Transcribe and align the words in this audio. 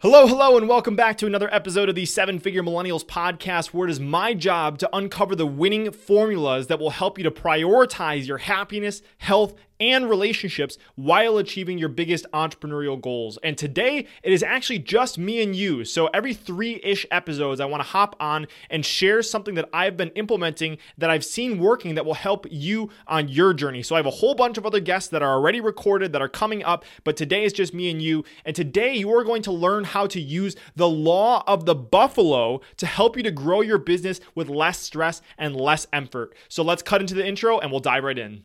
Hello, 0.00 0.28
hello, 0.28 0.56
and 0.56 0.68
welcome 0.68 0.94
back 0.94 1.18
to 1.18 1.26
another 1.26 1.52
episode 1.52 1.88
of 1.88 1.96
the 1.96 2.06
Seven 2.06 2.38
Figure 2.38 2.62
Millennials 2.62 3.04
podcast, 3.04 3.74
where 3.74 3.88
it 3.88 3.90
is 3.90 3.98
my 3.98 4.32
job 4.32 4.78
to 4.78 4.88
uncover 4.96 5.34
the 5.34 5.44
winning 5.44 5.90
formulas 5.90 6.68
that 6.68 6.78
will 6.78 6.90
help 6.90 7.18
you 7.18 7.24
to 7.24 7.32
prioritize 7.32 8.24
your 8.24 8.38
happiness, 8.38 9.02
health, 9.16 9.56
and 9.80 10.08
relationships 10.08 10.78
while 10.94 11.38
achieving 11.38 11.78
your 11.78 11.88
biggest 11.88 12.26
entrepreneurial 12.32 13.00
goals. 13.00 13.38
And 13.42 13.56
today 13.56 14.06
it 14.22 14.32
is 14.32 14.42
actually 14.42 14.80
just 14.80 15.18
me 15.18 15.42
and 15.42 15.54
you. 15.54 15.84
So 15.84 16.06
every 16.08 16.34
three 16.34 16.80
ish 16.82 17.06
episodes, 17.10 17.60
I 17.60 17.66
want 17.66 17.82
to 17.82 17.88
hop 17.88 18.16
on 18.20 18.46
and 18.70 18.84
share 18.84 19.22
something 19.22 19.54
that 19.54 19.68
I've 19.72 19.96
been 19.96 20.10
implementing 20.10 20.78
that 20.98 21.10
I've 21.10 21.24
seen 21.24 21.58
working 21.58 21.94
that 21.94 22.04
will 22.04 22.14
help 22.14 22.46
you 22.50 22.90
on 23.06 23.28
your 23.28 23.54
journey. 23.54 23.82
So 23.82 23.94
I 23.94 23.98
have 23.98 24.06
a 24.06 24.10
whole 24.10 24.34
bunch 24.34 24.58
of 24.58 24.66
other 24.66 24.80
guests 24.80 25.10
that 25.10 25.22
are 25.22 25.32
already 25.32 25.60
recorded 25.60 26.12
that 26.12 26.22
are 26.22 26.28
coming 26.28 26.64
up, 26.64 26.84
but 27.04 27.16
today 27.16 27.44
is 27.44 27.52
just 27.52 27.74
me 27.74 27.90
and 27.90 28.02
you. 28.02 28.24
And 28.44 28.54
today 28.54 28.94
you 28.94 29.12
are 29.14 29.24
going 29.24 29.42
to 29.42 29.52
learn 29.52 29.84
how 29.84 30.06
to 30.08 30.20
use 30.20 30.56
the 30.76 30.88
law 30.88 31.44
of 31.46 31.66
the 31.66 31.74
buffalo 31.74 32.60
to 32.76 32.86
help 32.86 33.16
you 33.16 33.22
to 33.22 33.30
grow 33.30 33.60
your 33.60 33.78
business 33.78 34.20
with 34.34 34.48
less 34.48 34.78
stress 34.78 35.22
and 35.36 35.56
less 35.56 35.86
effort. 35.92 36.34
So 36.48 36.62
let's 36.62 36.82
cut 36.82 37.00
into 37.00 37.14
the 37.14 37.26
intro 37.26 37.58
and 37.58 37.70
we'll 37.70 37.80
dive 37.80 38.04
right 38.04 38.18
in. 38.18 38.44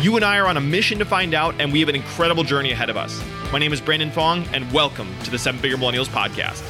You 0.00 0.16
and 0.16 0.24
I 0.24 0.38
are 0.38 0.46
on 0.46 0.56
a 0.56 0.60
mission 0.60 0.98
to 0.98 1.04
find 1.04 1.32
out, 1.34 1.54
and 1.58 1.72
we 1.72 1.80
have 1.80 1.88
an 1.88 1.94
incredible 1.94 2.44
journey 2.44 2.72
ahead 2.72 2.90
of 2.90 2.96
us. 2.96 3.22
My 3.52 3.58
name 3.58 3.72
is 3.72 3.80
Brandon 3.80 4.10
Fong, 4.10 4.44
and 4.52 4.70
welcome 4.70 5.08
to 5.24 5.30
the 5.30 5.38
Seven 5.38 5.60
Figure 5.60 5.78
Millennials 5.78 6.08
Podcast. 6.08 6.62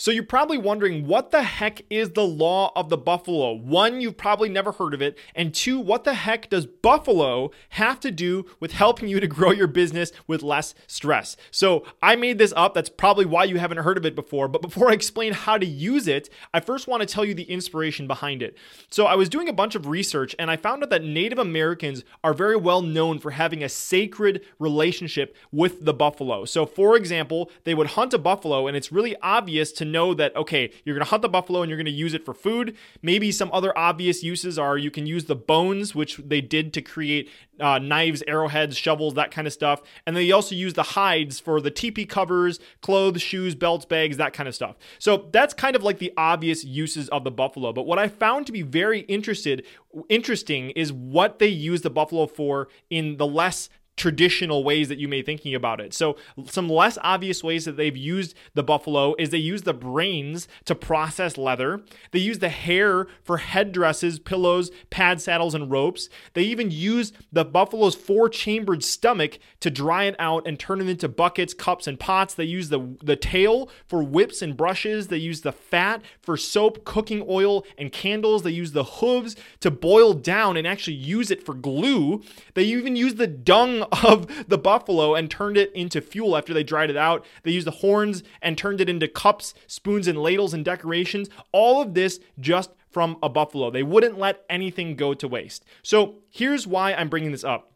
So 0.00 0.10
you're 0.10 0.22
probably 0.22 0.56
wondering 0.56 1.06
what 1.06 1.30
the 1.30 1.42
heck 1.42 1.82
is 1.90 2.12
the 2.12 2.24
law 2.24 2.72
of 2.74 2.88
the 2.88 2.96
buffalo? 2.96 3.52
One, 3.52 4.00
you've 4.00 4.16
probably 4.16 4.48
never 4.48 4.72
heard 4.72 4.94
of 4.94 5.02
it. 5.02 5.18
And 5.34 5.52
two, 5.52 5.78
what 5.78 6.04
the 6.04 6.14
heck 6.14 6.48
does 6.48 6.64
buffalo 6.64 7.50
have 7.68 8.00
to 8.00 8.10
do 8.10 8.46
with 8.60 8.72
helping 8.72 9.10
you 9.10 9.20
to 9.20 9.26
grow 9.26 9.50
your 9.50 9.66
business 9.66 10.10
with 10.26 10.42
less 10.42 10.74
stress? 10.86 11.36
So 11.50 11.84
I 12.02 12.16
made 12.16 12.38
this 12.38 12.54
up. 12.56 12.72
That's 12.72 12.88
probably 12.88 13.26
why 13.26 13.44
you 13.44 13.58
haven't 13.58 13.76
heard 13.76 13.98
of 13.98 14.06
it 14.06 14.14
before. 14.14 14.48
But 14.48 14.62
before 14.62 14.88
I 14.88 14.94
explain 14.94 15.34
how 15.34 15.58
to 15.58 15.66
use 15.66 16.08
it, 16.08 16.30
I 16.54 16.60
first 16.60 16.88
want 16.88 17.02
to 17.02 17.06
tell 17.06 17.26
you 17.26 17.34
the 17.34 17.42
inspiration 17.42 18.06
behind 18.06 18.42
it. 18.42 18.56
So 18.88 19.04
I 19.04 19.16
was 19.16 19.28
doing 19.28 19.50
a 19.50 19.52
bunch 19.52 19.74
of 19.74 19.86
research 19.86 20.34
and 20.38 20.50
I 20.50 20.56
found 20.56 20.82
out 20.82 20.88
that 20.88 21.04
Native 21.04 21.38
Americans 21.38 22.04
are 22.24 22.32
very 22.32 22.56
well 22.56 22.80
known 22.80 23.18
for 23.18 23.32
having 23.32 23.62
a 23.62 23.68
sacred 23.68 24.40
relationship 24.58 25.36
with 25.52 25.84
the 25.84 25.92
buffalo. 25.92 26.46
So 26.46 26.64
for 26.64 26.96
example, 26.96 27.50
they 27.64 27.74
would 27.74 27.88
hunt 27.88 28.14
a 28.14 28.18
buffalo 28.18 28.66
and 28.66 28.78
it's 28.78 28.90
really 28.90 29.14
obvious 29.20 29.72
to 29.72 29.89
know 29.90 30.14
that, 30.14 30.34
okay, 30.36 30.70
you're 30.84 30.94
going 30.94 31.04
to 31.04 31.10
hunt 31.10 31.22
the 31.22 31.28
buffalo 31.28 31.62
and 31.62 31.68
you're 31.68 31.76
going 31.76 31.84
to 31.86 31.90
use 31.90 32.14
it 32.14 32.24
for 32.24 32.34
food. 32.34 32.76
Maybe 33.02 33.32
some 33.32 33.50
other 33.52 33.76
obvious 33.76 34.22
uses 34.22 34.58
are 34.58 34.78
you 34.78 34.90
can 34.90 35.06
use 35.06 35.24
the 35.24 35.36
bones, 35.36 35.94
which 35.94 36.16
they 36.18 36.40
did 36.40 36.72
to 36.74 36.82
create 36.82 37.28
uh, 37.60 37.78
knives, 37.78 38.22
arrowheads, 38.26 38.76
shovels, 38.76 39.14
that 39.14 39.30
kind 39.30 39.46
of 39.46 39.52
stuff. 39.52 39.82
And 40.06 40.16
they 40.16 40.32
also 40.32 40.54
use 40.54 40.74
the 40.74 40.82
hides 40.82 41.38
for 41.38 41.60
the 41.60 41.70
teepee 41.70 42.06
covers, 42.06 42.58
clothes, 42.80 43.22
shoes, 43.22 43.54
belts, 43.54 43.84
bags, 43.84 44.16
that 44.16 44.32
kind 44.32 44.48
of 44.48 44.54
stuff. 44.54 44.76
So 44.98 45.28
that's 45.32 45.54
kind 45.54 45.76
of 45.76 45.82
like 45.82 45.98
the 45.98 46.12
obvious 46.16 46.64
uses 46.64 47.08
of 47.10 47.24
the 47.24 47.30
buffalo. 47.30 47.72
But 47.72 47.86
what 47.86 47.98
I 47.98 48.08
found 48.08 48.46
to 48.46 48.52
be 48.52 48.62
very 48.62 49.00
interested 49.00 49.64
interesting 50.08 50.70
is 50.70 50.92
what 50.92 51.38
they 51.38 51.48
use 51.48 51.82
the 51.82 51.90
buffalo 51.90 52.26
for 52.26 52.68
in 52.90 53.16
the 53.16 53.26
less 53.26 53.68
traditional 54.00 54.64
ways 54.64 54.88
that 54.88 54.98
you 54.98 55.06
may 55.06 55.20
thinking 55.20 55.54
about 55.54 55.78
it. 55.78 55.92
So 55.92 56.16
some 56.46 56.70
less 56.70 56.96
obvious 57.02 57.44
ways 57.44 57.66
that 57.66 57.76
they've 57.76 57.96
used 57.96 58.34
the 58.54 58.62
buffalo 58.62 59.14
is 59.18 59.28
they 59.28 59.36
use 59.36 59.62
the 59.62 59.74
brains 59.74 60.48
to 60.64 60.74
process 60.74 61.36
leather. 61.36 61.82
They 62.12 62.20
use 62.20 62.38
the 62.38 62.48
hair 62.48 63.06
for 63.22 63.36
headdresses, 63.36 64.18
pillows, 64.18 64.70
pad 64.88 65.20
saddles 65.20 65.54
and 65.54 65.70
ropes. 65.70 66.08
They 66.32 66.44
even 66.44 66.70
use 66.70 67.12
the 67.30 67.44
buffalo's 67.44 67.94
four-chambered 67.94 68.82
stomach 68.82 69.38
to 69.60 69.70
dry 69.70 70.04
it 70.04 70.16
out 70.18 70.46
and 70.46 70.58
turn 70.58 70.80
it 70.80 70.88
into 70.88 71.06
buckets, 71.06 71.52
cups 71.52 71.86
and 71.86 72.00
pots. 72.00 72.32
They 72.32 72.44
use 72.44 72.70
the 72.70 72.96
the 73.02 73.16
tail 73.16 73.68
for 73.86 74.02
whips 74.02 74.40
and 74.40 74.56
brushes. 74.56 75.08
They 75.08 75.18
use 75.18 75.42
the 75.42 75.52
fat 75.52 76.00
for 76.22 76.38
soap, 76.38 76.86
cooking 76.86 77.22
oil 77.28 77.66
and 77.76 77.92
candles. 77.92 78.44
They 78.44 78.50
use 78.50 78.72
the 78.72 78.84
hooves 78.84 79.36
to 79.60 79.70
boil 79.70 80.14
down 80.14 80.56
and 80.56 80.66
actually 80.66 80.96
use 80.96 81.30
it 81.30 81.44
for 81.44 81.54
glue. 81.54 82.22
They 82.54 82.64
even 82.64 82.96
use 82.96 83.16
the 83.16 83.26
dung 83.26 83.84
of 84.04 84.48
the 84.48 84.58
buffalo 84.58 85.14
and 85.14 85.30
turned 85.30 85.56
it 85.56 85.72
into 85.72 86.00
fuel 86.00 86.36
after 86.36 86.54
they 86.54 86.62
dried 86.62 86.90
it 86.90 86.96
out. 86.96 87.24
They 87.42 87.50
used 87.50 87.66
the 87.66 87.72
horns 87.72 88.22
and 88.42 88.56
turned 88.56 88.80
it 88.80 88.88
into 88.88 89.08
cups, 89.08 89.54
spoons, 89.66 90.06
and 90.06 90.18
ladles 90.18 90.54
and 90.54 90.64
decorations. 90.64 91.28
All 91.52 91.82
of 91.82 91.94
this 91.94 92.20
just 92.38 92.70
from 92.90 93.18
a 93.22 93.28
buffalo. 93.28 93.70
They 93.70 93.82
wouldn't 93.82 94.18
let 94.18 94.44
anything 94.50 94.96
go 94.96 95.14
to 95.14 95.28
waste. 95.28 95.64
So 95.82 96.16
here's 96.28 96.66
why 96.66 96.92
I'm 96.92 97.08
bringing 97.08 97.32
this 97.32 97.44
up. 97.44 97.69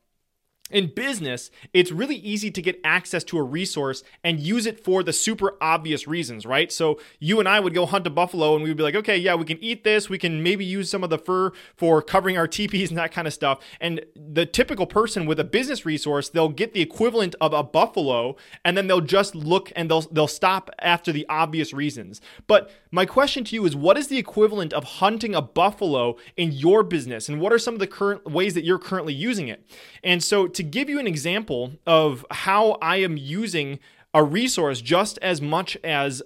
In 0.70 0.86
business, 0.86 1.50
it's 1.74 1.92
really 1.92 2.16
easy 2.16 2.50
to 2.50 2.62
get 2.62 2.80
access 2.82 3.22
to 3.24 3.36
a 3.36 3.42
resource 3.42 4.02
and 4.24 4.40
use 4.40 4.64
it 4.64 4.82
for 4.82 5.02
the 5.02 5.12
super 5.12 5.58
obvious 5.60 6.08
reasons, 6.08 6.46
right? 6.46 6.72
So 6.72 6.98
you 7.20 7.38
and 7.38 7.46
I 7.46 7.60
would 7.60 7.74
go 7.74 7.84
hunt 7.84 8.06
a 8.06 8.10
buffalo 8.10 8.54
and 8.54 8.64
we'd 8.64 8.74
be 8.74 8.82
like, 8.82 8.94
okay, 8.94 9.18
yeah, 9.18 9.34
we 9.34 9.44
can 9.44 9.62
eat 9.62 9.84
this. 9.84 10.08
We 10.08 10.16
can 10.16 10.42
maybe 10.42 10.64
use 10.64 10.88
some 10.88 11.04
of 11.04 11.10
the 11.10 11.18
fur 11.18 11.52
for 11.76 12.00
covering 12.00 12.38
our 12.38 12.48
teepees 12.48 12.88
and 12.90 12.96
that 12.96 13.12
kind 13.12 13.26
of 13.28 13.34
stuff. 13.34 13.58
And 13.78 14.06
the 14.16 14.46
typical 14.46 14.86
person 14.86 15.26
with 15.26 15.38
a 15.38 15.44
business 15.44 15.84
resource, 15.84 16.30
they'll 16.30 16.48
get 16.48 16.72
the 16.72 16.80
equivalent 16.80 17.34
of 17.42 17.52
a 17.52 17.62
buffalo 17.62 18.34
and 18.64 18.74
then 18.74 18.86
they'll 18.86 19.02
just 19.02 19.34
look 19.34 19.70
and 19.76 19.90
they'll 19.90 20.00
they'll 20.12 20.26
stop 20.26 20.70
after 20.78 21.12
the 21.12 21.26
obvious 21.28 21.74
reasons. 21.74 22.22
But 22.46 22.70
my 22.90 23.04
question 23.04 23.44
to 23.44 23.54
you 23.54 23.66
is 23.66 23.76
what 23.76 23.98
is 23.98 24.08
the 24.08 24.18
equivalent 24.18 24.72
of 24.72 24.84
hunting 24.84 25.34
a 25.34 25.42
buffalo 25.42 26.16
in 26.38 26.52
your 26.52 26.82
business 26.82 27.28
and 27.28 27.38
what 27.38 27.52
are 27.52 27.58
some 27.58 27.74
of 27.74 27.80
the 27.80 27.86
current 27.86 28.24
ways 28.24 28.54
that 28.54 28.64
you're 28.64 28.78
currently 28.78 29.12
using 29.12 29.48
it? 29.48 29.62
And 30.02 30.24
so 30.24 30.46
to 30.54 30.62
give 30.64 30.88
you 30.88 30.98
an 30.98 31.06
example 31.06 31.72
of 31.86 32.24
how 32.30 32.72
I 32.82 32.96
am 32.96 33.16
using 33.16 33.78
a 34.12 34.22
resource 34.22 34.80
just 34.80 35.18
as 35.18 35.40
much 35.40 35.76
as 35.84 36.22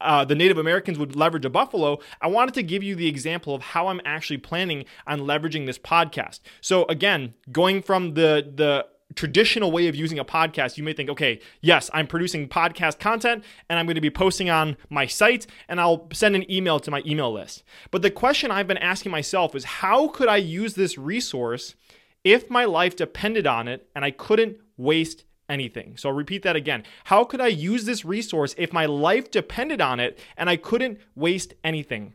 uh, 0.00 0.24
the 0.24 0.34
Native 0.34 0.58
Americans 0.58 0.98
would 0.98 1.16
leverage 1.16 1.44
a 1.44 1.50
buffalo, 1.50 1.98
I 2.20 2.28
wanted 2.28 2.54
to 2.54 2.62
give 2.62 2.82
you 2.82 2.94
the 2.94 3.08
example 3.08 3.54
of 3.54 3.62
how 3.62 3.88
I'm 3.88 4.00
actually 4.04 4.38
planning 4.38 4.84
on 5.06 5.20
leveraging 5.20 5.66
this 5.66 5.78
podcast. 5.78 6.40
So 6.60 6.84
again, 6.86 7.34
going 7.50 7.82
from 7.82 8.14
the 8.14 8.52
the 8.54 8.86
traditional 9.14 9.70
way 9.70 9.86
of 9.86 9.94
using 9.94 10.18
a 10.18 10.24
podcast, 10.24 10.76
you 10.76 10.82
may 10.82 10.92
think, 10.92 11.08
okay, 11.08 11.40
yes, 11.60 11.88
I'm 11.94 12.08
producing 12.08 12.48
podcast 12.48 12.98
content 12.98 13.44
and 13.68 13.78
I'm 13.78 13.86
going 13.86 13.94
to 13.94 14.00
be 14.00 14.10
posting 14.10 14.50
on 14.50 14.76
my 14.90 15.06
site 15.06 15.46
and 15.68 15.80
I'll 15.80 16.08
send 16.12 16.34
an 16.34 16.50
email 16.50 16.80
to 16.80 16.90
my 16.90 17.02
email 17.06 17.32
list. 17.32 17.62
But 17.92 18.02
the 18.02 18.10
question 18.10 18.50
I've 18.50 18.66
been 18.66 18.78
asking 18.78 19.12
myself 19.12 19.54
is 19.54 19.64
how 19.64 20.08
could 20.08 20.28
I 20.28 20.36
use 20.38 20.74
this 20.74 20.98
resource 20.98 21.76
if 22.26 22.50
my 22.50 22.64
life 22.64 22.96
depended 22.96 23.46
on 23.46 23.68
it 23.68 23.88
and 23.94 24.04
I 24.04 24.10
couldn't 24.10 24.56
waste 24.76 25.22
anything. 25.48 25.96
So 25.96 26.08
I'll 26.08 26.14
repeat 26.14 26.42
that 26.42 26.56
again. 26.56 26.82
How 27.04 27.22
could 27.22 27.40
I 27.40 27.46
use 27.46 27.84
this 27.84 28.04
resource 28.04 28.52
if 28.58 28.72
my 28.72 28.84
life 28.84 29.30
depended 29.30 29.80
on 29.80 30.00
it 30.00 30.18
and 30.36 30.50
I 30.50 30.56
couldn't 30.56 30.98
waste 31.14 31.54
anything? 31.62 32.14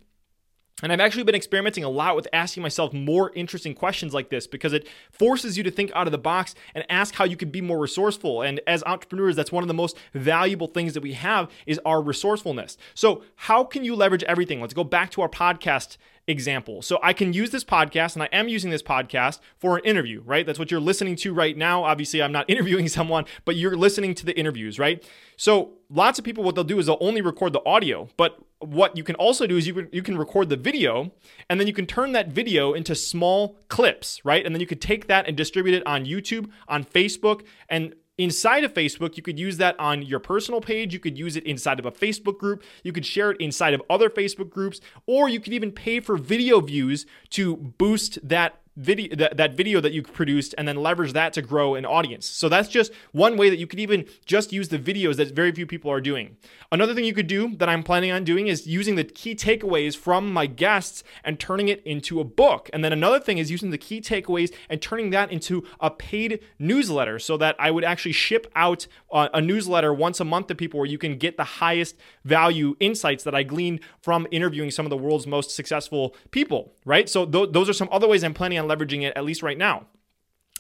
And 0.84 0.92
I've 0.92 1.00
actually 1.00 1.24
been 1.24 1.36
experimenting 1.36 1.86
a 1.86 1.90
lot 1.90 2.18
with 2.18 2.28
asking 2.34 2.62
myself 2.62 2.92
more 2.92 3.32
interesting 3.36 3.74
questions 3.74 4.14
like 4.14 4.30
this 4.30 4.48
because 4.48 4.74
it 4.74 4.86
forces 5.12 5.58
you 5.58 5.64
to 5.64 5.72
think 5.72 5.92
out 5.96 6.08
of 6.08 6.12
the 6.12 6.18
box 6.18 6.56
and 6.76 6.84
ask 6.90 7.16
how 7.16 7.24
you 7.24 7.38
can 7.38 7.50
be 7.50 7.62
more 7.62 7.80
resourceful. 7.80 8.42
And 8.42 8.60
as 8.68 8.84
entrepreneurs, 8.84 9.38
that's 9.38 9.52
one 9.52 9.64
of 9.64 9.70
the 9.70 9.74
most 9.74 9.96
valuable 10.14 10.68
things 10.68 10.94
that 10.96 11.04
we 11.04 11.14
have 11.14 11.50
is 11.66 11.80
our 11.86 12.02
resourcefulness. 12.02 12.78
So, 12.96 13.24
how 13.36 13.64
can 13.64 13.86
you 13.86 13.96
leverage 13.96 14.24
everything? 14.24 14.60
Let's 14.60 14.74
go 14.74 14.84
back 14.84 15.12
to 15.12 15.22
our 15.22 15.30
podcast 15.30 15.96
example. 16.28 16.82
So 16.82 17.00
I 17.02 17.14
can 17.14 17.34
use 17.34 17.52
this 17.52 17.64
podcast, 17.64 18.16
and 18.16 18.24
I 18.24 18.30
am 18.32 18.48
using 18.48 18.72
this 18.72 18.84
podcast 18.84 19.40
for 19.58 19.78
an 19.78 19.84
interview, 19.84 20.22
right? 20.26 20.46
That's 20.46 20.60
what 20.60 20.72
you're 20.72 20.80
listening 20.80 21.16
to 21.18 21.34
right 21.34 21.58
now. 21.58 21.84
Obviously, 21.84 22.22
I'm 22.22 22.32
not 22.32 22.46
interviewing 22.50 22.88
someone, 22.88 23.26
but 23.46 23.56
you're 23.56 23.76
listening 23.76 24.14
to 24.16 24.26
the 24.26 24.38
interviews, 24.38 24.80
right? 24.80 25.04
So 25.38 25.74
lots 25.90 26.20
of 26.20 26.26
people, 26.26 26.44
what 26.44 26.56
they'll 26.56 26.64
do 26.64 26.80
is 26.80 26.86
they'll 26.86 26.98
only 27.02 27.22
record 27.22 27.54
the 27.54 27.66
audio, 27.66 28.10
but 28.18 28.38
what 28.60 28.96
you 28.96 29.04
can 29.04 29.16
also 29.16 29.48
do 29.48 29.58
is 29.58 29.66
you 29.66 29.74
can, 29.74 29.90
you 29.92 30.04
can 30.04 30.18
record 30.18 30.50
the 30.50 30.56
video 30.56 31.12
and 31.50 31.60
then 31.60 31.68
you 31.68 31.74
can 31.74 31.88
turn 31.88 32.12
that 32.12 32.28
video 32.28 32.74
into 32.74 32.94
small 32.94 33.58
clips, 33.70 34.24
right? 34.24 34.46
And 34.46 34.54
then 34.54 34.60
you 34.60 34.68
could 34.68 34.82
take 34.82 35.08
that 35.08 35.28
and 35.28 35.36
distribute 35.36 35.74
it 35.74 35.86
on 35.88 36.06
YouTube, 36.06 36.50
on 36.68 36.84
Facebook, 36.84 37.44
and 37.70 37.96
Inside 38.22 38.64
of 38.64 38.76
Facebook, 38.76 39.18
you 39.18 39.24
could 39.24 39.40
use 39.40 39.58
that 39.58 39.80
on 39.80 40.04
your 40.04 40.20
personal 40.20 40.62
page. 40.62 40.94
You 40.94 41.00
could 41.00 41.18
use 41.18 41.36
it 41.36 41.44
inside 41.44 41.80
of 41.80 41.88
a 41.88 41.92
Facebook 41.92 42.38
group. 42.38 42.64
You 42.84 42.94
could 42.94 43.04
share 43.04 43.32
it 43.32 43.42
inside 43.42 43.74
of 43.74 43.82
other 43.90 44.12
Facebook 44.12 44.52
groups, 44.52 44.80
or 45.08 45.28
you 45.28 45.40
could 45.40 45.54
even 45.54 45.72
pay 45.72 46.00
for 46.00 46.18
video 46.18 46.62
views 46.62 47.08
to 47.32 47.58
boost 47.58 48.20
that 48.22 48.61
video 48.76 49.16
that, 49.16 49.38
that 49.38 49.56
video 49.56 49.82
that 49.82 49.92
you 49.92 50.02
produced 50.02 50.56
and 50.58 50.68
then 50.68 50.78
leverage 50.78 51.14
that 51.14 51.34
to 51.34 51.42
grow 51.42 51.76
an 51.76 51.86
audience. 51.86 52.26
So 52.26 52.48
that's 52.50 52.70
just 52.70 52.92
one 53.12 53.38
way 53.38 53.50
that 53.50 53.58
you 53.58 53.68
could 53.68 53.80
even 53.80 54.06
just 54.26 54.54
use 54.54 54.70
the 54.70 54.80
videos 54.80 55.18
that 55.18 55.36
very 55.36 55.52
few 55.52 55.66
people 55.66 55.92
are 55.92 56.02
doing. 56.02 56.38
Another 56.72 56.94
thing 56.94 57.04
you 57.04 57.14
could 57.14 57.28
do 57.28 57.56
that 57.58 57.68
I'm 57.68 57.84
planning 57.84 58.12
on 58.12 58.24
doing 58.24 58.48
is 58.48 58.66
using 58.66 58.96
the 58.96 59.04
key 59.04 59.36
takeaways 59.36 59.96
from 59.98 60.32
my 60.32 60.46
guests 60.46 61.04
and 61.24 61.40
turning 61.40 61.68
it 61.68 61.84
into 61.84 62.20
a 62.20 62.24
book. 62.24 62.70
And 62.72 62.84
then 62.84 62.94
another 62.94 63.20
thing 63.20 63.38
is 63.38 63.52
using 63.52 63.72
the 63.72 63.78
key 63.78 64.00
takeaways 64.00 64.54
and 64.70 64.82
turning 64.82 65.10
that 65.10 65.32
into 65.32 65.66
a 65.80 65.92
paid 65.92 66.40
newsletter 66.58 67.20
so 67.20 67.36
that 67.38 67.56
I 67.60 67.72
would 67.72 67.84
actually 67.84 68.14
ship 68.14 68.50
out 68.56 68.88
uh, 69.12 69.28
a 69.34 69.42
newsletter 69.42 69.94
once 69.94 70.20
a 70.20 70.26
month 70.26 70.48
to 70.48 70.56
people 70.56 70.80
where 70.80 70.88
you 70.88 70.98
can 70.98 71.18
get 71.18 71.36
the 71.36 71.44
highest 71.44 71.98
value 72.24 72.76
insights 72.80 73.24
that 73.26 73.36
I 73.36 73.44
gleaned 73.44 73.82
from 74.02 74.28
interviewing 74.32 74.72
some 74.72 74.86
of 74.86 74.90
the 74.90 74.98
world's 74.98 75.28
most 75.28 75.52
successful 75.52 76.16
people, 76.32 76.74
right? 76.86 77.10
So 77.10 77.26
th- 77.26 77.50
those 77.52 77.70
are 77.70 77.74
some 77.74 77.90
other 77.92 78.08
ways 78.08 78.24
I'm 78.24 78.34
planning 78.34 78.61
on 78.62 78.70
leveraging 78.70 79.04
it, 79.04 79.14
at 79.16 79.26
least 79.26 79.44
right 79.44 79.58
now. 79.58 79.86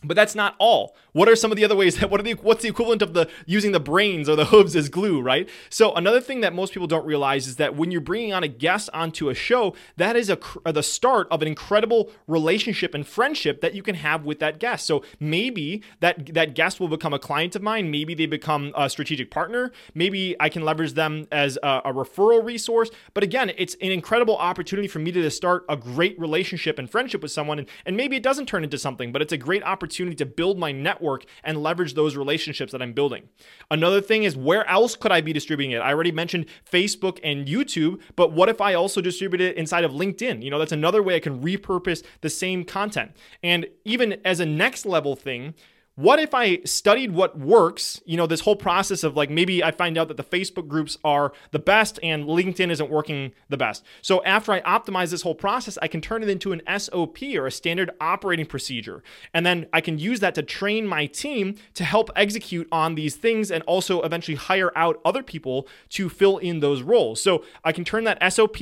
But 0.04 0.16
that's 0.16 0.34
not 0.34 0.56
all. 0.58 0.96
What 1.14 1.30
are 1.30 1.36
some 1.36 1.52
of 1.52 1.58
the 1.58 1.66
other 1.66 1.76
ways 1.76 1.96
that 2.00 2.10
what 2.10 2.20
are 2.20 2.24
the 2.24 2.34
what's 2.34 2.64
the 2.64 2.70
equivalent 2.70 3.02
of 3.02 3.14
the 3.14 3.30
using 3.46 3.72
the 3.72 3.80
brains 3.80 4.28
or 4.28 4.36
the 4.36 4.46
hooves 4.46 4.76
as 4.76 4.90
glue, 4.90 5.22
right? 5.22 5.48
So 5.70 5.94
another 5.94 6.22
thing 6.22 6.42
that 6.42 6.54
most 6.54 6.74
people 6.74 6.88
don't 6.88 7.06
realize 7.06 7.48
is 7.48 7.58
that 7.58 7.76
when 7.76 7.92
you're 7.92 8.02
bringing 8.02 8.34
on 8.34 8.44
a 8.44 8.48
guest 8.48 8.90
onto 8.94 9.30
a 9.30 9.36
show, 9.36 9.76
that 9.98 10.16
is 10.16 10.30
a 10.30 10.40
uh, 10.66 10.72
the 10.72 10.84
start 10.84 11.28
of 11.30 11.42
an 11.42 11.48
incredible 11.48 12.12
relationship 12.28 12.94
and 12.96 13.06
friendship 13.06 13.62
that 13.62 13.76
you 13.76 13.84
can 13.84 13.96
have 13.96 14.26
with 14.26 14.40
that 14.40 14.60
guest. 14.60 14.86
So 14.86 15.04
maybe 15.20 15.84
that 16.00 16.34
that 16.34 16.56
guest 16.56 16.80
will 16.80 16.88
become 16.88 17.14
a 17.14 17.20
client 17.20 17.56
of 17.56 17.62
mine, 17.62 17.92
maybe 17.92 18.14
they 18.16 18.26
become 18.26 18.74
a 18.76 18.90
strategic 18.90 19.30
partner, 19.30 19.72
maybe 19.94 20.36
I 20.40 20.50
can 20.50 20.64
leverage 20.64 20.94
them 20.94 21.28
as 21.32 21.58
a, 21.62 21.82
a 21.86 21.94
referral 21.94 22.44
resource. 22.44 22.90
But 23.14 23.24
again, 23.24 23.52
it's 23.58 23.76
an 23.76 23.92
incredible 23.92 24.38
opportunity 24.38 24.88
for 24.88 25.00
me 25.00 25.12
to 25.12 25.30
start 25.30 25.66
a 25.70 25.78
great 25.78 26.20
relationship 26.20 26.80
and 26.80 26.90
friendship 26.90 27.22
with 27.22 27.32
someone 27.32 27.60
and, 27.60 27.68
and 27.86 27.96
maybe 27.96 28.16
it 28.16 28.24
doesn't 28.24 28.48
turn 28.48 28.64
into 28.64 28.78
something, 28.78 29.12
but 29.12 29.22
it's 29.22 29.34
a 29.34 29.38
great 29.38 29.64
opportunity 29.64 29.91
opportunity 29.92 30.16
to 30.16 30.26
build 30.26 30.58
my 30.58 30.72
network 30.72 31.26
and 31.44 31.62
leverage 31.62 31.96
those 31.96 32.16
relationships 32.16 32.72
that 32.72 32.82
I'm 32.82 32.94
building. 32.94 33.28
Another 33.70 34.00
thing 34.00 34.24
is 34.24 34.38
where 34.38 34.66
else 34.70 34.96
could 34.96 35.12
I 35.12 35.20
be 35.20 35.34
distributing 35.34 35.72
it? 35.72 35.80
I 35.80 35.92
already 35.92 36.14
mentioned 36.14 36.46
Facebook 36.72 37.20
and 37.24 37.46
YouTube, 37.46 38.00
but 38.16 38.32
what 38.32 38.48
if 38.48 38.62
I 38.62 38.74
also 38.74 39.02
distribute 39.02 39.42
it 39.42 39.58
inside 39.58 39.84
of 39.84 39.92
LinkedIn? 39.92 40.42
You 40.42 40.50
know, 40.50 40.60
that's 40.60 40.72
another 40.72 41.04
way 41.04 41.16
I 41.16 41.20
can 41.20 41.44
repurpose 41.44 42.04
the 42.22 42.30
same 42.30 42.64
content. 42.64 43.12
And 43.44 43.68
even 43.84 44.22
as 44.24 44.40
a 44.40 44.46
next 44.46 44.86
level 44.86 45.18
thing, 45.18 45.56
what 45.96 46.20
if 46.20 46.34
I 46.34 46.62
studied 46.64 47.12
what 47.12 47.38
works? 47.38 48.02
You 48.06 48.16
know, 48.16 48.26
this 48.26 48.42
whole 48.42 48.56
process 48.56 49.04
of 49.04 49.18
like 49.18 49.30
maybe 49.30 49.64
I 49.64 49.72
find 49.72 49.98
out 49.98 50.08
that 50.08 50.18
the 50.18 50.24
Facebook 50.24 50.68
groups 50.68 50.98
are 51.04 51.34
the 51.52 51.60
best 51.60 52.00
and 52.02 52.26
LinkedIn 52.26 52.72
isn't 52.72 52.90
working 52.90 53.34
the 53.50 53.58
best. 53.58 53.84
So 54.02 54.24
after 54.24 54.54
I 54.54 54.62
optimize 54.62 55.12
this 55.12 55.22
whole 55.22 55.36
process, 55.36 55.78
I 55.82 55.88
can 55.88 56.00
turn 56.00 56.24
it 56.24 56.30
into 56.30 56.54
an 56.54 56.62
SOP 56.80 57.22
or 57.36 57.46
a 57.46 57.52
standard 57.52 57.92
operating 58.00 58.46
procedure. 58.46 59.04
And 59.34 59.46
then 59.46 59.68
I 59.74 59.82
can 59.82 60.00
use 60.00 60.22
that 60.22 60.34
to 60.36 60.44
train 60.44 60.88
my 60.88 61.08
team 61.08 61.56
to 61.74 61.84
help 61.84 62.10
execute 62.16 62.68
on 62.72 62.96
these 62.96 63.18
things 63.18 63.52
and 63.52 63.62
also 63.64 64.02
eventually 64.02 64.36
hire 64.36 64.72
out 64.78 65.02
other 65.04 65.24
people 65.24 65.68
to 65.90 66.08
fill 66.08 66.38
in 66.38 66.62
those 66.62 66.82
roles. 66.82 67.22
So 67.22 67.44
I 67.66 67.74
can 67.74 67.84
turn 67.84 68.06
that 68.06 68.32
SOP 68.32 68.58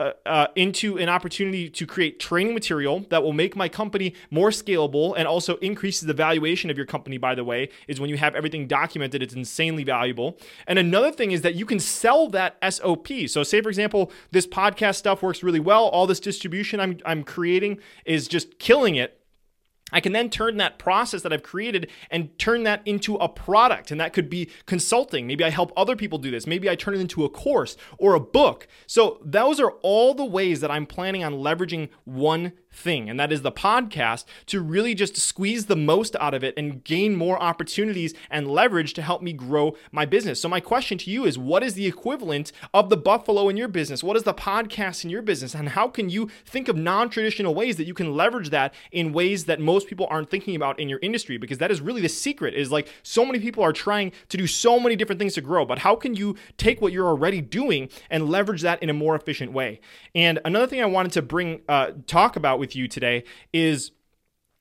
uh, 0.00 0.10
uh, 0.26 0.46
into 0.56 0.98
an 0.98 1.08
opportunity 1.08 1.70
to 1.70 1.86
create 1.86 2.18
training 2.18 2.52
material 2.52 3.06
that 3.10 3.22
will 3.22 3.32
make 3.32 3.54
my 3.54 3.68
company 3.68 4.14
more 4.30 4.50
scalable 4.50 5.14
and 5.16 5.28
also 5.28 5.56
increases 5.58 6.06
the 6.06 6.14
valuation 6.14 6.68
of 6.70 6.76
your 6.76 6.86
company 6.86 7.16
by 7.16 7.34
the 7.34 7.44
way 7.44 7.68
is 7.86 8.00
when 8.00 8.10
you 8.10 8.16
have 8.16 8.34
everything 8.34 8.66
documented 8.66 9.22
it's 9.22 9.34
insanely 9.34 9.84
valuable. 9.84 10.36
And 10.66 10.78
another 10.78 11.12
thing 11.12 11.30
is 11.30 11.42
that 11.42 11.54
you 11.54 11.64
can 11.64 11.78
sell 11.78 12.28
that 12.30 12.56
sop 12.70 13.06
so 13.28 13.42
say 13.42 13.60
for 13.60 13.68
example 13.68 14.10
this 14.32 14.46
podcast 14.46 14.96
stuff 14.96 15.22
works 15.22 15.42
really 15.42 15.60
well. 15.60 15.84
All 15.84 16.06
this 16.06 16.20
distribution 16.20 16.80
i'm, 16.80 16.98
I'm 17.06 17.22
creating 17.22 17.78
is 18.04 18.26
just 18.26 18.58
killing 18.58 18.96
it 18.96 19.20
I 19.92 20.00
can 20.00 20.12
then 20.12 20.30
turn 20.30 20.56
that 20.56 20.78
process 20.78 21.22
that 21.22 21.32
I've 21.32 21.42
created 21.42 21.90
and 22.10 22.36
turn 22.38 22.62
that 22.64 22.82
into 22.86 23.16
a 23.16 23.28
product. 23.28 23.90
And 23.90 24.00
that 24.00 24.12
could 24.12 24.30
be 24.30 24.50
consulting. 24.66 25.26
Maybe 25.26 25.44
I 25.44 25.50
help 25.50 25.72
other 25.76 25.94
people 25.94 26.18
do 26.18 26.30
this. 26.30 26.46
Maybe 26.46 26.70
I 26.70 26.74
turn 26.74 26.94
it 26.94 27.00
into 27.00 27.24
a 27.24 27.28
course 27.28 27.76
or 27.98 28.14
a 28.14 28.20
book. 28.20 28.66
So, 28.86 29.18
those 29.22 29.60
are 29.60 29.72
all 29.82 30.14
the 30.14 30.24
ways 30.24 30.60
that 30.60 30.70
I'm 30.70 30.86
planning 30.86 31.22
on 31.22 31.34
leveraging 31.34 31.90
one 32.04 32.52
thing, 32.74 33.08
and 33.08 33.18
that 33.18 33.32
is 33.32 33.42
the 33.42 33.52
podcast 33.52 34.24
to 34.46 34.60
really 34.60 34.94
just 34.94 35.16
squeeze 35.16 35.66
the 35.66 35.76
most 35.76 36.16
out 36.16 36.34
of 36.34 36.44
it 36.44 36.54
and 36.56 36.84
gain 36.84 37.14
more 37.14 37.40
opportunities 37.42 38.14
and 38.30 38.50
leverage 38.50 38.94
to 38.94 39.02
help 39.02 39.22
me 39.22 39.32
grow 39.32 39.76
my 39.92 40.04
business. 40.04 40.40
So, 40.40 40.48
my 40.48 40.60
question 40.60 40.98
to 40.98 41.10
you 41.10 41.24
is 41.24 41.38
what 41.38 41.62
is 41.62 41.74
the 41.74 41.86
equivalent 41.86 42.52
of 42.72 42.90
the 42.90 42.96
Buffalo 42.96 43.48
in 43.48 43.56
your 43.56 43.68
business? 43.68 44.02
What 44.02 44.16
is 44.16 44.24
the 44.24 44.34
podcast 44.34 45.04
in 45.04 45.10
your 45.10 45.22
business? 45.22 45.54
And 45.54 45.70
how 45.70 45.88
can 45.88 46.10
you 46.10 46.28
think 46.44 46.68
of 46.68 46.76
non 46.76 47.08
traditional 47.08 47.54
ways 47.54 47.76
that 47.76 47.86
you 47.86 47.94
can 47.94 48.14
leverage 48.14 48.50
that 48.50 48.74
in 48.92 49.12
ways 49.12 49.44
that 49.44 49.60
most 49.60 49.88
people 49.88 50.06
aren't 50.10 50.30
thinking 50.30 50.56
about 50.56 50.78
in 50.78 50.88
your 50.88 50.98
industry? 51.02 51.38
Because 51.38 51.58
that 51.58 51.70
is 51.70 51.80
really 51.80 52.00
the 52.00 52.08
secret 52.08 52.54
is 52.54 52.72
like 52.72 52.88
so 53.02 53.24
many 53.24 53.38
people 53.38 53.62
are 53.62 53.72
trying 53.72 54.12
to 54.28 54.36
do 54.36 54.46
so 54.46 54.80
many 54.80 54.96
different 54.96 55.18
things 55.18 55.34
to 55.34 55.40
grow, 55.40 55.64
but 55.64 55.78
how 55.78 55.96
can 55.96 56.14
you 56.14 56.36
take 56.56 56.80
what 56.80 56.92
you're 56.92 57.06
already 57.06 57.40
doing 57.40 57.88
and 58.10 58.28
leverage 58.28 58.62
that 58.62 58.82
in 58.82 58.90
a 58.90 58.92
more 58.92 59.14
efficient 59.14 59.52
way? 59.52 59.80
And 60.14 60.40
another 60.44 60.66
thing 60.66 60.80
I 60.80 60.86
wanted 60.86 61.12
to 61.12 61.22
bring, 61.22 61.62
uh, 61.68 61.92
talk 62.06 62.36
about 62.36 62.58
with 62.64 62.74
you 62.74 62.88
today 62.88 63.24
is 63.52 63.92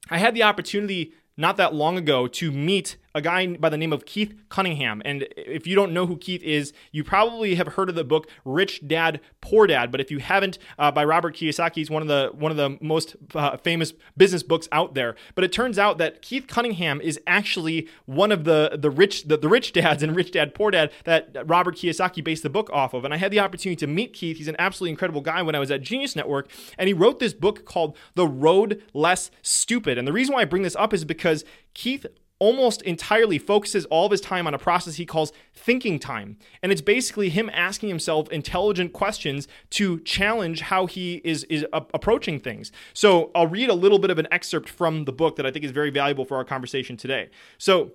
I 0.09 0.17
had 0.17 0.35
the 0.35 0.43
opportunity 0.43 1.13
not 1.37 1.55
that 1.55 1.73
long 1.73 1.97
ago 1.97 2.27
to 2.27 2.51
meet 2.51 2.97
a 3.15 3.21
guy 3.21 3.55
by 3.57 3.69
the 3.69 3.77
name 3.77 3.93
of 3.93 4.05
Keith 4.05 4.33
Cunningham. 4.49 5.01
And 5.05 5.27
if 5.37 5.67
you 5.67 5.75
don't 5.75 5.93
know 5.93 6.05
who 6.05 6.17
Keith 6.17 6.43
is, 6.43 6.73
you 6.91 7.03
probably 7.03 7.55
have 7.55 7.67
heard 7.69 7.89
of 7.89 7.95
the 7.95 8.03
book 8.03 8.27
Rich 8.45 8.87
Dad 8.87 9.19
Poor 9.41 9.67
Dad. 9.67 9.91
But 9.91 10.01
if 10.01 10.09
you 10.09 10.19
haven't, 10.19 10.57
uh, 10.79 10.91
by 10.91 11.03
Robert 11.03 11.35
Kiyosaki, 11.35 11.75
he's 11.75 11.89
one 11.89 12.01
of 12.01 12.07
the 12.07 12.31
one 12.33 12.51
of 12.51 12.57
the 12.57 12.77
most 12.81 13.15
uh, 13.35 13.57
famous 13.57 13.93
business 14.17 14.43
books 14.43 14.67
out 14.71 14.95
there. 14.95 15.15
But 15.35 15.43
it 15.43 15.51
turns 15.51 15.77
out 15.77 15.97
that 15.99 16.21
Keith 16.21 16.47
Cunningham 16.47 17.01
is 17.01 17.19
actually 17.27 17.87
one 18.05 18.31
of 18.31 18.43
the 18.43 18.77
the 18.79 18.89
rich 18.89 19.27
the, 19.27 19.37
the 19.37 19.49
rich 19.49 19.73
dads 19.73 20.01
and 20.01 20.15
Rich 20.15 20.31
Dad 20.31 20.55
Poor 20.55 20.71
Dad 20.71 20.91
that 21.05 21.47
Robert 21.47 21.75
Kiyosaki 21.75 22.23
based 22.23 22.43
the 22.43 22.49
book 22.49 22.69
off 22.71 22.93
of. 22.93 23.05
And 23.05 23.13
I 23.13 23.17
had 23.17 23.31
the 23.31 23.39
opportunity 23.39 23.77
to 23.77 23.87
meet 23.87 24.13
Keith. 24.13 24.37
He's 24.37 24.47
an 24.47 24.55
absolutely 24.59 24.91
incredible 24.91 25.21
guy 25.21 25.41
when 25.41 25.55
I 25.55 25.59
was 25.59 25.71
at 25.71 25.81
Genius 25.81 26.15
Network, 26.15 26.49
and 26.77 26.87
he 26.87 26.93
wrote 26.93 27.19
this 27.19 27.33
book 27.33 27.65
called 27.65 27.97
The 28.15 28.27
Road 28.27 28.81
Less 28.93 29.31
Stupid. 29.41 29.97
And 29.97 30.07
the 30.07 30.13
reason 30.13 30.33
why 30.33 30.41
I 30.41 30.45
bring 30.45 30.63
this 30.63 30.75
up 30.75 30.93
is 30.93 31.05
because 31.05 31.43
Keith 31.73 32.05
almost 32.43 32.81
entirely 32.81 33.37
focuses 33.37 33.85
all 33.85 34.05
of 34.05 34.11
his 34.11 34.19
time 34.19 34.45
on 34.47 34.53
a 34.53 34.57
process 34.57 34.95
he 34.95 35.05
calls 35.05 35.31
thinking 35.53 35.97
time. 35.97 36.37
And 36.61 36.73
it's 36.73 36.81
basically 36.81 37.29
him 37.29 37.49
asking 37.53 37.87
himself 37.87 38.29
intelligent 38.33 38.91
questions 38.91 39.47
to 39.69 40.01
challenge 40.01 40.59
how 40.59 40.85
he 40.85 41.21
is, 41.23 41.45
is 41.45 41.65
a- 41.71 41.85
approaching 41.93 42.41
things. 42.41 42.73
So 42.91 43.31
I'll 43.33 43.47
read 43.47 43.69
a 43.69 43.73
little 43.73 43.97
bit 43.97 44.11
of 44.11 44.19
an 44.19 44.27
excerpt 44.29 44.67
from 44.67 45.05
the 45.05 45.13
book 45.13 45.37
that 45.37 45.45
I 45.45 45.51
think 45.51 45.63
is 45.63 45.71
very 45.71 45.89
valuable 45.89 46.25
for 46.25 46.35
our 46.35 46.43
conversation 46.43 46.97
today. 46.97 47.29
So 47.57 47.93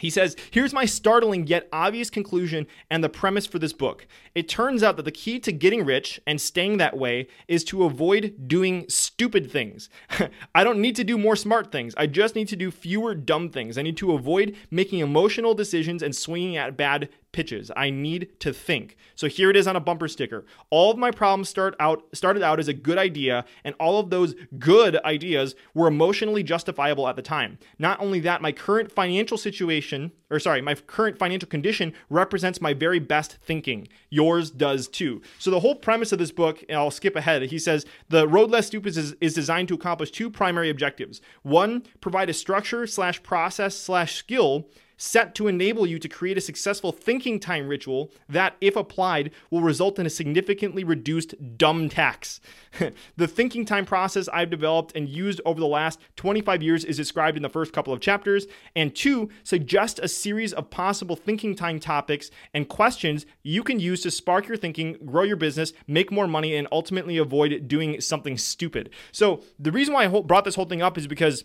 he 0.00 0.10
says, 0.10 0.34
Here's 0.50 0.72
my 0.72 0.84
startling 0.84 1.46
yet 1.46 1.68
obvious 1.72 2.10
conclusion 2.10 2.66
and 2.90 3.04
the 3.04 3.08
premise 3.08 3.46
for 3.46 3.58
this 3.58 3.72
book. 3.72 4.06
It 4.34 4.48
turns 4.48 4.82
out 4.82 4.96
that 4.96 5.04
the 5.04 5.12
key 5.12 5.38
to 5.40 5.52
getting 5.52 5.84
rich 5.84 6.20
and 6.26 6.40
staying 6.40 6.78
that 6.78 6.96
way 6.96 7.28
is 7.46 7.62
to 7.64 7.84
avoid 7.84 8.48
doing 8.48 8.88
stupid 9.20 9.52
things. 9.52 9.90
I 10.54 10.64
don't 10.64 10.78
need 10.78 10.96
to 10.96 11.04
do 11.04 11.18
more 11.18 11.36
smart 11.36 11.70
things. 11.70 11.94
I 11.98 12.06
just 12.06 12.34
need 12.34 12.48
to 12.48 12.56
do 12.56 12.70
fewer 12.70 13.14
dumb 13.14 13.50
things. 13.50 13.76
I 13.76 13.82
need 13.82 13.98
to 13.98 14.14
avoid 14.14 14.56
making 14.70 15.00
emotional 15.00 15.52
decisions 15.52 16.02
and 16.02 16.16
swinging 16.16 16.56
at 16.56 16.74
bad 16.74 17.10
pitches. 17.32 17.70
I 17.76 17.90
need 17.90 18.28
to 18.40 18.52
think. 18.52 18.96
So 19.14 19.28
here 19.28 19.50
it 19.50 19.56
is 19.56 19.66
on 19.66 19.76
a 19.76 19.80
bumper 19.80 20.08
sticker. 20.08 20.44
All 20.70 20.90
of 20.90 20.98
my 20.98 21.10
problems 21.10 21.48
start 21.48 21.76
out 21.78 22.04
started 22.12 22.42
out 22.42 22.58
as 22.58 22.68
a 22.68 22.74
good 22.74 22.98
idea, 22.98 23.44
and 23.64 23.74
all 23.78 24.00
of 24.00 24.10
those 24.10 24.34
good 24.58 24.96
ideas 25.04 25.54
were 25.74 25.88
emotionally 25.88 26.42
justifiable 26.42 27.08
at 27.08 27.16
the 27.16 27.22
time. 27.22 27.58
Not 27.78 28.00
only 28.00 28.20
that, 28.20 28.42
my 28.42 28.52
current 28.52 28.90
financial 28.90 29.38
situation, 29.38 30.12
or 30.30 30.40
sorry, 30.40 30.60
my 30.60 30.74
current 30.74 31.18
financial 31.18 31.48
condition 31.48 31.92
represents 32.08 32.60
my 32.60 32.74
very 32.74 32.98
best 32.98 33.38
thinking. 33.42 33.88
Yours 34.08 34.50
does 34.50 34.88
too. 34.88 35.22
So 35.38 35.50
the 35.50 35.60
whole 35.60 35.74
premise 35.74 36.12
of 36.12 36.18
this 36.18 36.32
book, 36.32 36.64
and 36.68 36.78
I'll 36.78 36.90
skip 36.90 37.16
ahead, 37.16 37.42
he 37.42 37.58
says 37.58 37.86
the 38.08 38.26
road 38.26 38.50
less 38.50 38.66
stupid 38.66 38.96
is, 38.96 39.09
is 39.20 39.34
designed 39.34 39.68
to 39.68 39.74
accomplish 39.74 40.10
two 40.10 40.30
primary 40.30 40.70
objectives. 40.70 41.20
One, 41.42 41.82
provide 42.00 42.30
a 42.30 42.34
structure 42.34 42.86
slash 42.86 43.22
process 43.22 43.76
slash 43.76 44.16
skill 44.16 44.68
set 45.00 45.34
to 45.34 45.48
enable 45.48 45.86
you 45.86 45.98
to 45.98 46.08
create 46.08 46.36
a 46.36 46.42
successful 46.42 46.92
thinking 46.92 47.40
time 47.40 47.66
ritual 47.66 48.12
that, 48.28 48.54
if 48.60 48.76
applied, 48.76 49.30
will 49.50 49.62
result 49.62 49.98
in 49.98 50.04
a 50.04 50.10
significantly 50.10 50.84
reduced 50.84 51.34
dumb 51.56 51.88
tax. 51.88 52.40
the 53.16 53.26
thinking 53.26 53.64
time 53.64 53.86
process 53.86 54.28
I've 54.28 54.50
developed 54.50 54.94
and 54.94 55.08
used 55.08 55.40
over 55.46 55.58
the 55.58 55.66
last 55.66 56.00
25 56.16 56.62
years 56.62 56.84
is 56.84 56.98
described 56.98 57.38
in 57.38 57.42
the 57.42 57.48
first 57.48 57.72
couple 57.72 57.94
of 57.94 58.00
chapters. 58.00 58.46
And 58.76 58.94
two, 58.94 59.30
suggest 59.42 59.98
a 60.00 60.08
series 60.08 60.52
of 60.52 60.68
possible 60.68 61.16
thinking 61.16 61.56
time 61.56 61.80
topics 61.80 62.30
and 62.52 62.68
questions 62.68 63.24
you 63.42 63.62
can 63.62 63.80
use 63.80 64.02
to 64.02 64.10
spark 64.10 64.48
your 64.48 64.58
thinking, 64.58 64.98
grow 65.06 65.22
your 65.22 65.36
business, 65.36 65.72
make 65.86 66.12
more 66.12 66.26
money, 66.26 66.54
and 66.54 66.68
ultimately 66.70 67.16
avoid 67.16 67.68
doing 67.68 68.00
something 68.02 68.36
stupid. 68.36 68.90
So, 69.12 69.42
the 69.58 69.72
reason 69.72 69.94
why 69.94 70.04
I 70.04 70.20
brought 70.20 70.44
this 70.44 70.56
whole 70.56 70.66
thing 70.66 70.82
up 70.82 70.98
is 70.98 71.06
because 71.06 71.44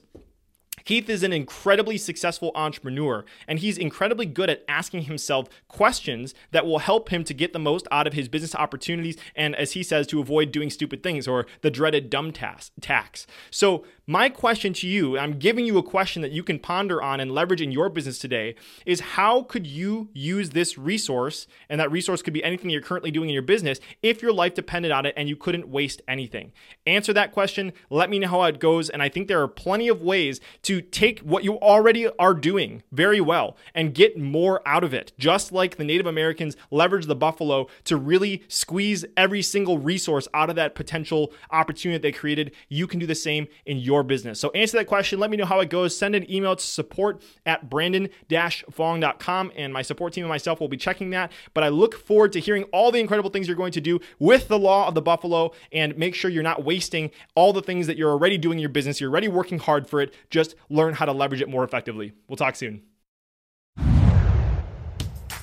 Keith 0.85 1.09
is 1.09 1.23
an 1.23 1.33
incredibly 1.33 1.97
successful 1.97 2.51
entrepreneur, 2.53 3.25
and 3.47 3.59
he's 3.59 3.77
incredibly 3.77 4.27
good 4.27 4.51
at 4.51 4.63
asking 4.67 5.03
himself 5.03 5.49
questions 5.67 6.35
that 6.51 6.65
will 6.65 6.79
help 6.79 7.09
him 7.09 7.23
to 7.23 7.33
get 7.33 7.53
the 7.53 7.59
most 7.59 7.87
out 7.91 8.05
of 8.05 8.13
his 8.13 8.29
business 8.29 8.55
opportunities 8.55 9.17
and, 9.35 9.55
as 9.55 9.71
he 9.71 9.81
says, 9.81 10.05
to 10.05 10.19
avoid 10.19 10.51
doing 10.51 10.69
stupid 10.69 11.01
things 11.01 11.27
or 11.27 11.47
the 11.61 11.71
dreaded 11.71 12.09
dumb 12.11 12.31
tax. 12.31 13.27
So, 13.49 13.83
my 14.07 14.29
question 14.29 14.73
to 14.73 14.87
you, 14.87 15.17
I'm 15.17 15.39
giving 15.39 15.65
you 15.65 15.79
a 15.79 15.83
question 15.83 16.21
that 16.21 16.31
you 16.31 16.43
can 16.43 16.59
ponder 16.59 17.01
on 17.01 17.19
and 17.19 17.31
leverage 17.31 17.61
in 17.61 17.71
your 17.71 17.89
business 17.89 18.19
today, 18.19 18.53
is 18.85 18.99
how 18.99 19.41
could 19.41 19.65
you 19.65 20.09
use 20.13 20.51
this 20.51 20.77
resource, 20.77 21.47
and 21.67 21.81
that 21.81 21.89
resource 21.89 22.21
could 22.21 22.33
be 22.33 22.43
anything 22.43 22.69
you're 22.69 22.81
currently 22.81 23.09
doing 23.09 23.29
in 23.29 23.33
your 23.33 23.41
business, 23.41 23.79
if 24.03 24.21
your 24.21 24.31
life 24.31 24.53
depended 24.53 24.91
on 24.91 25.07
it 25.07 25.15
and 25.17 25.27
you 25.27 25.35
couldn't 25.35 25.67
waste 25.67 26.03
anything? 26.07 26.53
Answer 26.85 27.13
that 27.13 27.31
question. 27.31 27.73
Let 27.89 28.11
me 28.11 28.19
know 28.19 28.27
how 28.27 28.43
it 28.43 28.59
goes. 28.59 28.91
And 28.91 29.01
I 29.01 29.09
think 29.09 29.27
there 29.27 29.41
are 29.41 29.47
plenty 29.47 29.87
of 29.87 30.03
ways 30.03 30.39
to 30.63 30.74
take 30.81 31.19
what 31.19 31.43
you 31.43 31.59
already 31.59 32.07
are 32.19 32.33
doing 32.33 32.83
very 32.91 33.21
well 33.21 33.57
and 33.73 33.93
get 33.93 34.17
more 34.17 34.61
out 34.67 34.83
of 34.83 34.93
it. 34.93 35.13
Just 35.17 35.51
like 35.51 35.77
the 35.77 35.83
Native 35.83 36.05
Americans 36.05 36.55
leverage 36.71 37.05
the 37.05 37.15
buffalo 37.15 37.67
to 37.85 37.97
really 37.97 38.43
squeeze 38.47 39.05
every 39.17 39.41
single 39.41 39.77
resource 39.77 40.27
out 40.33 40.49
of 40.49 40.55
that 40.55 40.75
potential 40.75 41.33
opportunity 41.51 41.95
that 41.97 42.01
they 42.01 42.11
created, 42.11 42.51
you 42.69 42.87
can 42.87 42.99
do 42.99 43.05
the 43.05 43.15
same 43.15 43.47
in 43.65 43.77
your 43.77 44.03
business. 44.03 44.39
So 44.39 44.51
answer 44.51 44.77
that 44.77 44.87
question. 44.87 45.19
Let 45.19 45.29
me 45.29 45.37
know 45.37 45.45
how 45.45 45.59
it 45.59 45.69
goes. 45.69 45.97
Send 45.97 46.15
an 46.15 46.29
email 46.31 46.55
to 46.55 46.63
support 46.63 47.21
at 47.45 47.69
brandon-fong.com 47.69 49.51
and 49.55 49.73
my 49.73 49.81
support 49.81 50.13
team 50.13 50.23
and 50.23 50.29
myself 50.29 50.59
will 50.59 50.67
be 50.67 50.77
checking 50.77 51.09
that. 51.11 51.31
But 51.53 51.63
I 51.63 51.69
look 51.69 51.95
forward 51.95 52.33
to 52.33 52.39
hearing 52.39 52.63
all 52.65 52.91
the 52.91 52.99
incredible 52.99 53.29
things 53.29 53.47
you're 53.47 53.55
going 53.55 53.71
to 53.73 53.81
do 53.81 53.99
with 54.19 54.47
the 54.47 54.59
law 54.59 54.87
of 54.87 54.95
the 54.95 55.01
buffalo 55.01 55.51
and 55.71 55.97
make 55.97 56.15
sure 56.15 56.29
you're 56.31 56.43
not 56.43 56.63
wasting 56.63 57.11
all 57.35 57.53
the 57.53 57.61
things 57.61 57.87
that 57.87 57.97
you're 57.97 58.11
already 58.11 58.37
doing 58.37 58.57
in 58.57 58.61
your 58.61 58.69
business. 58.69 58.99
You're 58.99 59.09
already 59.09 59.27
working 59.27 59.59
hard 59.59 59.87
for 59.87 60.01
it. 60.01 60.13
Just 60.29 60.55
learn 60.69 60.93
how 60.93 61.05
to 61.05 61.11
leverage 61.11 61.41
it 61.41 61.49
more 61.49 61.63
effectively. 61.63 62.13
We'll 62.27 62.37
talk 62.37 62.55
soon. 62.55 62.83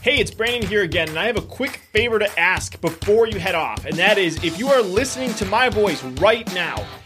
Hey, 0.02 0.18
it's 0.18 0.32
Brandon 0.32 0.68
here 0.68 0.82
again, 0.82 1.08
and 1.10 1.18
I 1.18 1.26
have 1.26 1.36
a 1.36 1.42
quick 1.42 1.76
favor 1.92 2.18
to 2.18 2.40
ask 2.40 2.80
before 2.80 3.28
you 3.28 3.38
head 3.38 3.54
off, 3.54 3.84
and 3.84 3.94
that 3.98 4.18
is 4.18 4.42
if 4.42 4.58
you 4.58 4.66
are 4.66 4.82
listening 4.82 5.32
to 5.34 5.44
my 5.44 5.68
voice 5.68 6.02
right 6.02 6.52
now, 6.52 6.84